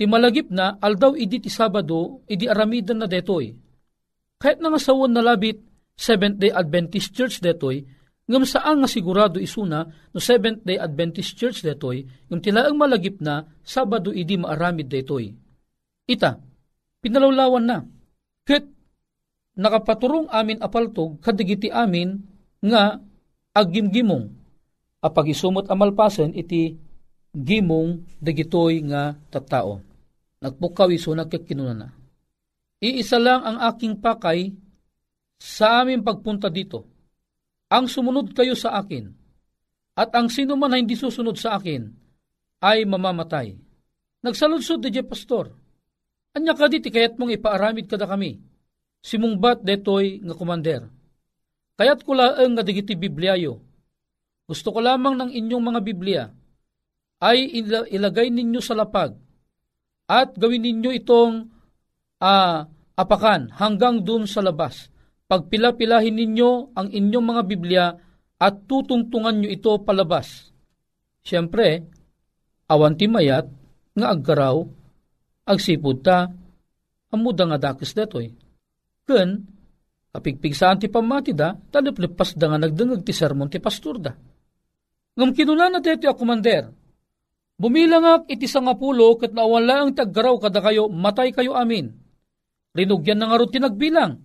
Ti 0.00 0.08
malagip 0.08 0.48
na 0.48 0.80
aldaw 0.80 1.12
idi 1.12 1.44
ti 1.44 1.52
Sabado 1.52 2.24
idi 2.24 2.48
aramidan 2.48 3.04
na 3.04 3.04
detoy. 3.04 3.52
Kahit 4.40 4.56
na 4.64 4.72
nga 4.72 4.80
sawon 4.80 5.12
na 5.12 5.20
labit 5.20 5.60
Seventh-day 5.92 6.48
Adventist 6.56 7.12
Church 7.12 7.44
detoy, 7.44 7.84
ngam 8.24 8.48
saan 8.48 8.80
nga 8.80 8.88
sigurado 8.88 9.36
isuna 9.36 9.84
no 9.84 10.16
Seventh-day 10.16 10.80
Adventist 10.80 11.36
Church 11.36 11.60
detoy, 11.60 12.08
yung 12.32 12.40
tilaang 12.40 12.80
malagip 12.80 13.20
na 13.20 13.44
Sabado 13.60 14.08
idi 14.08 14.40
maaramid 14.40 14.88
detoy. 14.88 15.36
Ita, 16.08 16.40
pinalawlawan 17.04 17.64
na. 17.68 17.84
Ket 18.48 18.64
nakapaturong 19.60 20.32
amin 20.32 20.64
apaltog 20.64 21.20
kadigiti 21.20 21.68
amin 21.68 22.24
nga 22.64 22.96
aggimgimong 23.52 24.32
apag 25.04 25.28
isumot 25.28 25.68
amalpasen 25.68 26.32
iti 26.32 26.72
gimong 27.36 28.00
dagitoy 28.16 28.80
nga 28.88 29.12
tattao. 29.28 29.89
Nagpukaw 30.40 30.88
iso 30.88 31.12
nagkakinunana. 31.12 31.88
Iisa 32.80 33.20
lang 33.20 33.44
ang 33.44 33.60
aking 33.60 34.00
pakay 34.00 34.48
sa 35.36 35.84
aming 35.84 36.00
pagpunta 36.00 36.48
dito. 36.48 36.88
Ang 37.68 37.86
sumunod 37.86 38.32
kayo 38.32 38.56
sa 38.56 38.80
akin 38.80 39.04
at 40.00 40.10
ang 40.16 40.32
sino 40.32 40.56
man 40.56 40.72
na 40.72 40.80
hindi 40.80 40.96
susunod 40.96 41.36
sa 41.36 41.60
akin 41.60 41.92
ay 42.64 42.88
mamamatay. 42.88 43.52
Nagsaludsod 44.24 44.80
di 44.80 45.00
pastor. 45.04 45.52
Anya 46.36 46.56
ka 46.56 46.72
diti 46.72 46.88
kayat 46.88 47.20
mong 47.20 47.36
ipaaramid 47.36 47.84
kada 47.84 48.08
kami. 48.08 48.40
Simungbat 49.00 49.60
detoy 49.64 50.20
nga 50.24 50.36
kumander. 50.36 50.88
Kayat 51.76 52.04
ko 52.04 52.12
laeng 52.16 52.52
nga 52.56 52.64
digiti 52.64 52.96
Bibliayo. 52.96 53.60
Gusto 54.44 54.72
ko 54.72 54.80
lamang 54.84 55.16
ng 55.16 55.30
inyong 55.32 55.64
mga 55.72 55.80
Biblia 55.80 56.22
ay 57.20 57.48
ilagay 57.92 58.28
ninyo 58.32 58.60
sa 58.60 58.76
lapag 58.76 59.16
at 60.10 60.34
gawin 60.34 60.66
ninyo 60.66 60.90
itong 60.98 61.46
uh, 62.18 62.66
apakan 62.98 63.54
hanggang 63.54 64.02
dun 64.02 64.26
sa 64.26 64.42
labas. 64.42 64.90
Pagpila-pilahin 65.30 66.18
ninyo 66.18 66.74
ang 66.74 66.90
inyong 66.90 67.26
mga 67.30 67.42
Biblia 67.46 67.86
at 68.42 68.66
tutungtungan 68.66 69.38
nyo 69.38 69.46
ito 69.46 69.70
palabas. 69.86 70.50
Siyempre, 71.22 71.86
awan 72.66 72.98
timayat 72.98 73.46
nga 73.94 74.06
aggaraw 74.10 74.66
agsipod 75.46 76.02
ta, 76.02 76.26
amuda 77.14 77.46
nga 77.46 77.70
dakis 77.70 77.94
detoy. 77.94 78.34
Ken, 79.06 79.46
kapigpigsaan 80.10 80.82
ti 80.82 80.90
pamati 80.90 81.30
da, 81.30 81.54
talip-lipas 81.54 82.34
da 82.34 82.50
nga 82.50 82.58
nagdangag 82.58 83.06
ti 83.06 83.14
sermon 83.14 83.46
ti 83.46 83.62
pastor 83.62 84.02
da. 84.02 84.10
Ngam 85.14 85.30
kinuna 85.30 85.70
na 85.70 85.78
dito 85.78 86.10
a 86.10 86.14
kumander, 86.14 86.70
bumilangak 87.60 88.24
iti 88.32 88.48
sangapulo 88.48 89.20
kat 89.20 89.36
nawala 89.36 89.84
ang 89.84 89.92
taggaraw 89.92 90.40
kada 90.40 90.64
kayo, 90.64 90.88
matay 90.88 91.28
kayo 91.36 91.52
amin. 91.52 91.92
Rinugyan 92.72 93.20
na 93.20 93.28
nga 93.28 93.36
ro 93.36 93.44
tinagbilang. 93.44 94.16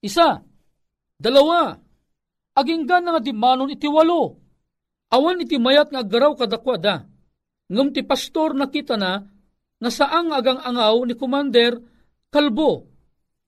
Isa, 0.00 0.40
dalawa, 1.20 1.76
aginggan 2.56 3.04
na 3.04 3.18
nga 3.18 3.20
di 3.20 3.36
manon 3.36 3.68
iti 3.68 3.84
walo. 3.84 4.40
Awan 5.12 5.44
iti 5.44 5.60
mayat 5.60 5.92
nga 5.92 6.00
aggaraw 6.00 6.32
kadakwada. 6.40 7.04
Ngam 7.68 7.92
ti 7.92 8.00
pastor 8.00 8.56
nakita 8.56 8.96
na 8.96 9.20
nga 9.78 9.90
saang 9.92 10.32
agang 10.32 10.64
angaw 10.64 11.04
ni 11.04 11.12
Commander 11.12 11.76
Kalbo. 12.32 12.88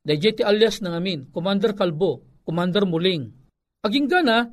Dayjay 0.06 0.38
ti 0.38 0.42
alias 0.46 0.78
na 0.84 0.94
amin, 0.94 1.32
Commander 1.34 1.74
Kalbo, 1.74 2.22
Commander 2.46 2.86
Muling. 2.86 3.26
Aging 3.82 4.06
gana, 4.06 4.46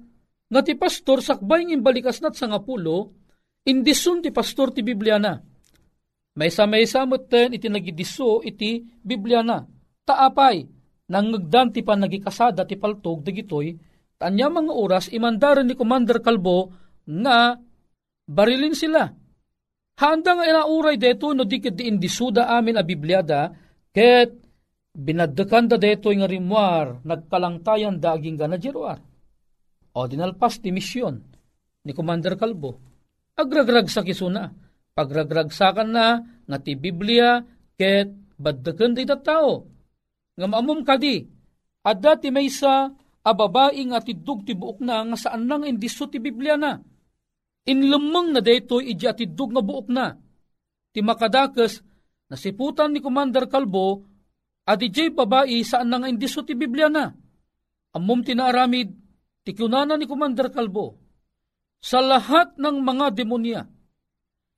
nga 0.49 0.61
ti 0.65 0.73
pastor 0.73 1.21
sakbay 1.21 1.65
ng 1.69 1.85
balikas 1.85 2.21
nat 2.21 2.33
sa 2.33 2.49
ngapulo, 2.49 3.13
indisun 3.67 4.23
ti 4.23 4.29
pastor 4.29 4.71
ti 4.71 4.83
Biblia 4.83 5.19
na. 5.19 5.39
May 6.33 6.49
sa 6.49 6.65
ten 7.29 7.53
iti 7.53 7.69
nagidiso 7.69 8.41
iti 8.41 8.81
Biblia 9.01 9.45
na. 9.45 9.61
Taapay, 10.03 10.65
nang 11.13 11.29
ngagdan 11.29 11.69
ti 11.71 11.85
pa 11.85 11.93
nagikasada 11.93 12.65
ti 12.65 12.75
paltog 12.75 13.21
dagitoy, 13.21 13.75
tanya 14.17 14.49
mga 14.49 14.73
oras 14.73 15.05
imandaran 15.13 15.69
ni 15.69 15.77
Commander 15.77 16.19
Kalbo 16.19 16.73
nga 17.05 17.55
barilin 18.27 18.75
sila 18.75 19.23
Handa 19.93 20.33
nga 20.33 20.45
inauray 20.49 20.97
deto 20.97 21.37
no 21.37 21.45
di 21.45 21.61
di 21.61 21.85
indisuda 21.85 22.49
amin 22.49 22.81
a 22.81 22.83
Bibliada 22.83 23.53
ket 23.93 24.33
binaddekan 24.93 25.69
da 25.69 25.77
deto 25.77 26.09
nga 26.09 26.25
rimwar 26.25 27.05
nagkalangtayan 27.05 28.01
da 28.01 28.17
aging 28.17 28.37
gana 28.37 28.57
jeruar. 28.57 28.97
O 29.93 30.09
dinalpas 30.09 30.57
ti 30.57 30.73
misyon 30.73 31.21
ni 31.85 31.93
Commander 31.93 32.33
Kalbo. 32.33 32.92
Agragrag 33.33 33.89
sa 33.89 34.05
kisuna. 34.05 34.53
Pagragragsakan 34.93 35.89
na 35.89 36.21
nga 36.45 36.57
ti 36.61 36.77
Biblia 36.77 37.41
ket 37.73 38.13
baddekan 38.37 38.93
di 38.93 39.09
tao. 39.09 39.65
Nga 40.37 40.47
maamom 40.49 40.85
kadi 40.85 41.25
adda 41.81 42.21
ti 42.21 42.29
maysa 42.29 42.93
a 43.23 43.31
babae 43.33 43.81
nga 43.89 44.03
tidug 44.05 44.45
ti 44.45 44.53
buok 44.53 44.83
na 44.85 45.01
nga 45.01 45.17
saan 45.17 45.49
nang 45.49 45.65
indiso 45.65 46.05
ti 46.09 46.21
Biblia 46.21 46.59
na 46.59 46.77
Inlumang 47.63 48.35
na 48.35 48.43
daytoy 48.43 48.91
iji 48.91 49.07
atidug 49.07 49.55
nga 49.55 49.63
buok 49.63 49.87
na. 49.87 50.19
Ti 50.91 50.99
makadakas 50.99 51.79
nasiputan 52.27 52.91
ni 52.91 52.99
Commander 52.99 53.47
Kalbo 53.47 54.03
at 54.67 54.83
ijay 54.83 55.15
babae 55.15 55.63
saan 55.63 55.89
nga 55.89 56.11
indiso 56.11 56.43
ti 56.43 56.59
Biblia 56.59 56.91
na. 56.91 57.07
Amom 57.95 58.19
tinaaramid 58.19 58.91
ti 59.47 59.51
kunana 59.55 59.95
ni 59.95 60.05
Commander 60.05 60.51
Kalbo. 60.51 61.02
Sa 61.83 61.99
lahat 61.99 62.55
ng 62.55 62.79
mga 62.79 63.11
demonya, 63.11 63.67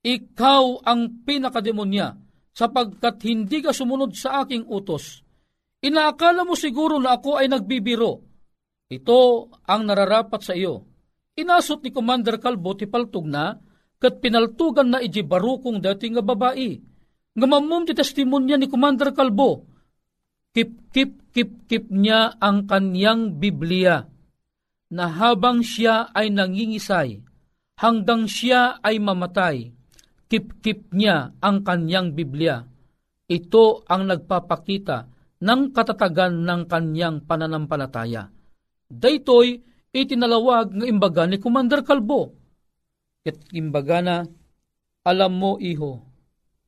ikaw 0.05 0.85
ang 0.85 1.25
pinakademonya 1.25 2.13
sapagkat 2.53 3.25
hindi 3.25 3.65
ka 3.65 3.73
sumunod 3.73 4.13
sa 4.13 4.45
aking 4.45 4.69
utos. 4.69 5.25
Inaakala 5.81 6.45
mo 6.45 6.53
siguro 6.53 7.01
na 7.01 7.17
ako 7.17 7.41
ay 7.41 7.49
nagbibiro. 7.49 8.21
Ito 8.85 9.49
ang 9.65 9.89
nararapat 9.89 10.45
sa 10.45 10.53
iyo 10.53 10.95
Inasot 11.35 11.83
ni 11.83 11.91
Commander 11.91 12.39
Kalbo 12.39 12.79
ti 12.79 12.88
paltog 12.88 13.27
na, 13.27 13.59
kat 13.99 14.23
pinaltugan 14.23 14.88
na 14.88 15.03
iji 15.03 15.19
barukong 15.19 15.83
dati 15.83 16.07
nga 16.07 16.23
babae. 16.23 16.79
Nga 17.35 17.47
mamum 17.47 17.83
ti 17.83 17.91
testimonya 17.91 18.55
ni 18.55 18.71
Commander 18.71 19.11
Kalbo, 19.11 19.67
kip 20.55 20.88
kip 20.95 21.35
kip 21.35 21.67
kip 21.67 21.91
niya 21.91 22.39
ang 22.39 22.63
kanyang 22.63 23.35
Biblia, 23.35 24.07
na 24.93 25.10
habang 25.10 25.65
siya 25.65 26.13
ay 26.13 26.30
nangingisay, 26.30 27.21
hanggang 27.82 28.30
siya 28.30 28.78
ay 28.86 29.02
mamatay, 29.02 29.74
kip 30.30 30.62
kip 30.62 30.89
niya 30.93 31.34
ang 31.41 31.65
kanyang 31.65 32.13
Biblia. 32.13 32.62
Ito 33.26 33.86
ang 33.89 34.06
nagpapakita 34.06 34.98
ng 35.41 35.62
katatagan 35.74 36.45
ng 36.45 36.62
kanyang 36.69 37.26
pananampalataya. 37.26 38.30
Daytoy, 38.86 39.60
itinalawag 39.89 40.78
nga 40.78 40.86
imbaga 40.86 41.26
ni 41.26 41.41
Commander 41.41 41.82
Kalbo. 41.82 42.38
At 43.26 43.41
imbaga 43.58 44.06
na, 44.06 44.17
alam 45.02 45.34
mo 45.34 45.58
iho, 45.58 46.06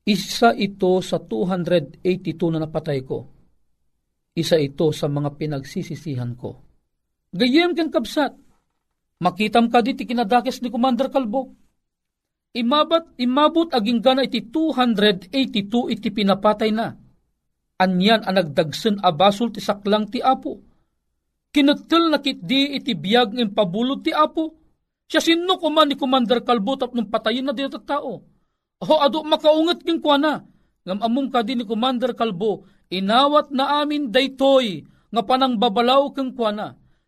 isa 0.07 0.57
ito 0.57 0.97
sa 1.05 1.21
282 1.21 2.01
na 2.49 2.65
napatay 2.65 3.05
ko. 3.05 3.29
Isa 4.33 4.57
ito 4.57 4.89
sa 4.89 5.05
mga 5.05 5.37
pinagsisisihan 5.37 6.33
ko. 6.33 6.66
Gayem 7.37 7.77
kang 7.77 7.93
kabsat, 7.93 8.33
makitam 9.21 9.69
ka 9.69 9.85
diti 9.85 10.09
kinadakes 10.09 10.65
ni 10.65 10.73
Commander 10.73 11.13
Kalbo. 11.13 11.53
Imabat, 12.57 13.13
imabot 13.21 13.69
aging 13.69 14.01
gana 14.01 14.25
iti 14.25 14.41
282 14.41 15.93
iti 15.93 16.09
pinapatay 16.09 16.73
na. 16.73 16.97
Anyan 17.77 18.25
ang 18.25 18.41
nagdagsen 18.41 18.97
abasol 19.05 19.53
ti 19.53 19.61
saklang 19.61 20.09
ti 20.09 20.17
apo 20.17 20.65
Kinutil 21.57 22.13
na 22.13 22.21
kitdi 22.21 22.77
iti 22.77 22.93
biyag 22.93 23.33
ng 23.33 23.57
pabulod 23.57 24.05
ti 24.05 24.11
Apo. 24.11 24.53
Siya 25.09 25.23
sino 25.23 25.57
kuman 25.57 25.89
ni 25.89 25.95
Commander 25.97 26.43
Kalbo 26.43 26.77
tap 26.77 26.93
nung 26.93 27.09
patayin 27.09 27.49
na 27.49 27.55
dito 27.55 27.81
tao. 27.81 28.21
Ho 28.77 28.95
ado 29.01 29.25
makaungat 29.25 29.81
king 29.81 29.97
kwa 29.97 30.21
na. 30.21 30.45
Ngam 30.85 31.01
among 31.01 31.33
kadi 31.33 31.57
ni 31.57 31.65
Commander 31.65 32.13
Kalbo, 32.13 32.67
inawat 32.93 33.49
na 33.49 33.81
amin 33.81 34.13
daytoy 34.13 34.85
nga 35.09 35.21
panang 35.25 35.57
babalaw 35.57 36.13
keng 36.13 36.35
kwa 36.37 36.51
na. 36.53 36.67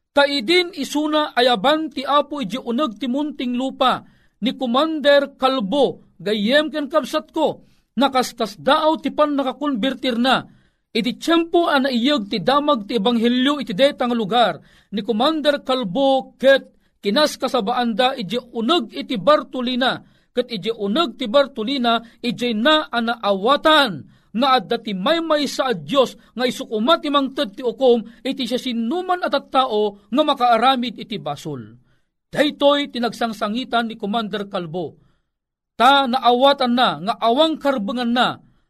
Kaidin 0.09 0.73
isuna 0.73 1.37
ayaban 1.37 1.93
ti 1.93 2.01
Apo 2.01 2.41
iji 2.41 2.57
unag 2.57 2.97
ti 2.97 3.05
munting 3.05 3.53
lupa 3.53 4.01
ni 4.41 4.57
Commander 4.57 5.37
Kalbo 5.37 6.17
gayem 6.17 6.73
ken 6.73 6.89
kabsat 6.89 7.29
ko 7.29 7.61
nakastas 7.93 8.57
daaw 8.57 8.97
ti 8.97 9.13
pan 9.13 9.37
nakakonvertir 9.37 10.17
na. 10.17 10.47
Iti 10.89 11.21
tiyempo 11.21 11.69
an 11.69 11.85
naiyag 11.85 12.25
ti 12.33 12.41
damag 12.41 12.89
ti 12.89 12.97
ebanghelyo 12.97 13.61
iti 13.61 13.77
detang 13.77 14.17
lugar 14.17 14.57
ni 14.89 15.05
Commander 15.05 15.61
Kalbo 15.61 16.33
ket 16.41 16.73
kinas 16.97 17.37
kasabaanda 17.37 18.17
iti 18.17 18.41
uneg 18.41 18.89
iti 18.89 19.13
Bartolina 19.21 20.01
ket 20.33 20.49
iti 20.49 20.73
uneg 20.73 21.21
ti 21.21 21.29
Bartolina 21.29 22.01
iti 22.25 22.57
na 22.57 22.89
anaawatan 22.89 24.09
nga 24.35 24.61
adda 24.61 24.77
ti 24.77 24.93
maymay 24.93 25.49
sa 25.49 25.73
Dios 25.73 26.13
nga 26.37 26.45
isukumat 26.45 27.01
ti 27.01 27.09
mangted 27.09 27.57
ti 27.57 27.63
ukom 27.65 28.05
iti 28.21 28.45
siya 28.45 28.61
sinuman 28.61 29.25
at 29.25 29.35
tao 29.49 30.05
nga 30.09 30.23
makaaramid 30.25 30.97
iti 31.01 31.17
basol. 31.17 31.77
Daytoy 32.29 32.93
tinagsangsangitan 32.93 33.89
ni 33.89 33.95
Commander 33.97 34.45
Kalbo. 34.45 35.01
Ta 35.73 36.05
naawatan 36.05 36.73
na 36.77 37.01
nga 37.01 37.15
awang 37.25 37.57
karbengan 37.57 38.11
na 38.13 38.27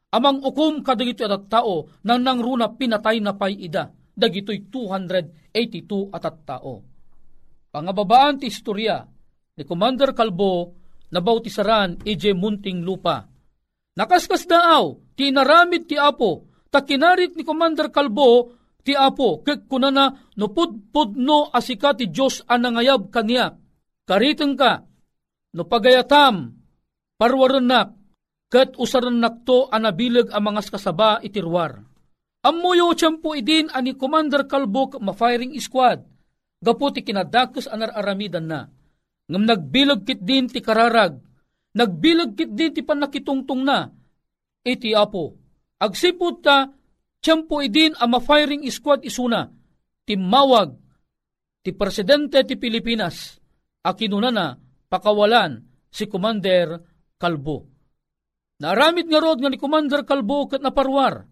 Amang 0.10 0.42
ukom 0.42 0.82
kadagito 0.82 1.22
at 1.30 1.46
tao 1.54 1.86
nang 2.02 2.26
nangruna 2.26 2.74
pinatay 2.74 3.22
na 3.22 3.38
pay 3.38 3.54
ida. 3.54 3.94
Dagito'y 3.94 4.68
282 4.74 6.10
at 6.10 6.26
tao. 6.50 6.82
Pangababaan 7.70 8.42
ti 8.42 8.50
istorya 8.50 9.06
ni 9.54 9.64
Commander 9.64 10.18
Kalbo 10.18 10.74
na 11.14 11.22
bautisaran 11.22 12.02
ije 12.02 12.34
munting 12.34 12.82
lupa. 12.82 13.29
Nakaskas 14.00 14.48
daaw, 14.48 14.96
tinaramid 15.20 15.92
ti 15.92 16.00
Apo, 16.00 16.48
ta 16.72 16.88
kinarit 16.88 17.36
ni 17.36 17.44
Commander 17.44 17.92
Kalbo, 17.92 18.56
ti 18.80 18.96
Apo, 18.96 19.44
kek 19.44 19.68
kunana 19.68 20.16
no 20.40 20.56
pudpud 20.56 21.20
no 21.20 21.52
asika 21.52 21.92
ti 21.92 22.08
Diyos 22.08 22.48
anangayab 22.48 23.12
kaniya. 23.12 23.60
Kariteng 24.08 24.56
ka, 24.56 24.88
no 25.52 25.68
pagayatam, 25.68 26.56
parwarenak, 27.20 27.92
ket 28.48 28.80
usarenak 28.80 29.44
to 29.44 29.68
anabilag 29.68 30.32
ang 30.32 30.48
mga 30.48 30.72
kasaba 30.72 31.20
itirwar. 31.20 31.84
Amuyo 32.40 32.96
tiyempo 32.96 33.36
idin 33.36 33.68
ani 33.76 34.00
Commander 34.00 34.48
Kalbok 34.48 34.96
ma-firing 35.04 35.60
squad, 35.60 36.08
gapo 36.64 36.88
ti 36.96 37.04
kinadakos 37.04 37.68
anar 37.68 37.92
aramidan 37.92 38.48
na. 38.48 38.64
Ngam 39.28 39.44
nagbilag 39.44 40.08
kit 40.08 40.24
din 40.24 40.48
ti 40.48 40.64
kararag, 40.64 41.20
nagbilag 41.76 42.34
kit 42.34 42.52
din 42.54 42.74
ti 42.74 42.82
panakitungtong 42.82 43.62
na, 43.62 43.90
iti 44.66 44.94
apo. 44.96 45.38
Agsipot 45.80 46.44
ta, 46.44 46.68
tiyempo 47.20 47.64
idin 47.64 47.96
ang 47.96 48.16
ma-firing 48.16 48.66
squad 48.68 49.06
isuna, 49.06 49.48
timawag, 50.04 50.76
ti 51.64 51.72
presidente 51.76 52.44
ti 52.44 52.56
Pilipinas, 52.56 53.40
akinuna 53.84 54.30
na 54.32 54.56
pakawalan 54.90 55.64
si 55.88 56.08
Commander 56.08 56.80
Kalbo. 57.20 57.68
Naramit 58.60 59.08
nga 59.08 59.24
rod 59.24 59.40
nga 59.40 59.48
ni 59.48 59.56
Commander 59.56 60.04
Kalbo 60.04 60.52
kat 60.52 60.60
naparwar, 60.60 61.24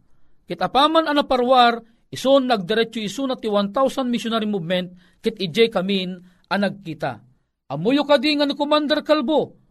kit 0.47 0.59
apaman 0.63 1.11
ang 1.11 1.19
naparwar, 1.19 1.83
ison 2.07 2.47
nagdiretso 2.47 3.03
iso 3.03 3.27
na 3.27 3.35
ti 3.35 3.51
1,000 3.51 4.07
missionary 4.07 4.47
movement, 4.47 5.19
kit 5.19 5.35
ije 5.35 5.67
kamin 5.67 6.15
ang 6.47 6.61
nagkita. 6.63 7.19
Amuyo 7.67 8.07
kadi 8.07 8.39
nga 8.39 8.47
ni 8.47 8.55
Commander 8.55 9.03
Kalbo, 9.03 9.66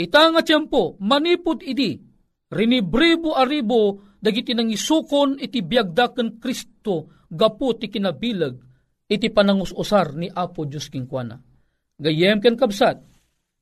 ita 0.00 0.32
nga 0.32 0.40
tiyempo, 0.40 0.96
manipod 1.04 1.60
idi, 1.60 2.00
rinibribo 2.48 3.36
aribo, 3.36 4.16
dagiti 4.16 4.56
nang 4.56 4.72
isukon 4.72 5.36
iti 5.36 5.60
biyagdaken 5.60 6.40
Kristo, 6.40 7.28
gapo 7.28 7.76
ti 7.76 7.92
kinabilag, 7.92 8.56
iti 9.04 9.28
panangusosar 9.28 10.16
ni 10.16 10.32
Apo 10.32 10.64
Diyos 10.64 10.88
Kingkwana. 10.88 11.36
Gayem 12.00 12.40
ken 12.40 12.56
kabsat, 12.56 12.96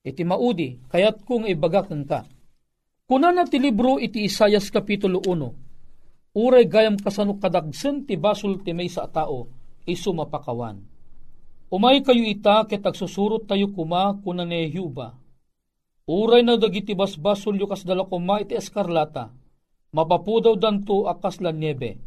iti 0.07 0.22
maudi, 0.22 0.79
kayat 0.87 1.27
kong 1.27 1.51
ibagakan 1.51 2.07
ka. 2.07 2.22
Kuna 3.09 3.35
na 3.35 3.42
ti 3.48 3.59
libro 3.59 3.98
iti 3.98 4.22
Isayas 4.22 4.70
Kapitulo 4.70 5.18
1, 5.27 6.38
uray 6.38 6.70
gayam 6.70 6.94
kasano 7.01 7.35
kadagsen 7.42 8.07
ti 8.07 8.14
basul 8.14 8.62
ti 8.62 8.70
may 8.70 8.87
sa 8.87 9.11
tao, 9.11 9.48
iso 9.88 10.14
mapakawan. 10.14 10.79
Umay 11.68 12.01
kayo 12.01 12.24
ita 12.24 12.64
ket 12.64 12.85
agsusurot 12.85 13.44
tayo 13.44 13.68
kuma 13.74 14.16
kuna 14.22 14.46
ni. 14.46 14.72
Uray 16.09 16.40
na 16.40 16.57
dagiti 16.57 16.97
basbasol 16.97 17.61
yu 17.61 17.68
kas 17.68 17.85
dala 17.85 18.09
kuma 18.09 18.40
iti 18.40 18.57
eskarlata, 18.57 19.29
mapapudaw 19.92 20.57
danto 20.57 21.05
akas 21.05 21.44
la 21.44 21.53
niebe. 21.53 22.01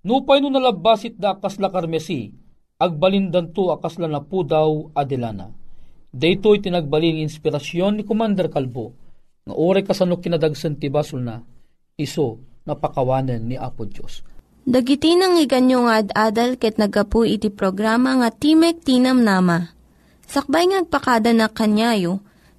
Nupay 0.00 0.40
no 0.40 0.48
nalabasit 0.48 1.20
da 1.20 1.36
akas 1.36 1.60
la 1.60 1.68
karmesi, 1.68 2.32
agbalindan 2.80 3.52
to 3.52 3.68
akas 3.68 4.00
la 4.00 4.08
napudaw 4.08 4.96
adelana. 4.96 5.52
Daytoy 6.08 6.64
tinagbalin 6.64 7.20
inspirasyon 7.20 8.00
ni 8.00 8.02
Commander 8.08 8.48
Kalbo, 8.48 8.96
nga 9.44 9.52
oray 9.52 9.84
kasano 9.84 10.24
kinadagsan 10.24 10.80
ti 10.80 10.88
basol 10.88 11.20
na, 11.20 11.44
iso 12.00 12.40
napakawanan 12.64 13.44
ni 13.44 13.60
Apo 13.60 13.84
Diyos. 13.84 14.24
Dagiti 14.64 15.12
nang 15.20 15.36
iganyo 15.36 15.84
nga 15.84 16.00
ad-adal 16.00 16.56
ket 16.56 16.80
nagapu 16.80 17.28
iti 17.28 17.52
programa 17.52 18.16
nga 18.16 18.32
Timek 18.32 18.80
Tinam 18.80 19.20
Nama. 19.20 19.68
Sakbay 20.24 20.72
ngagpakada 20.72 21.36
na 21.36 21.52
kanyayo, 21.52 22.24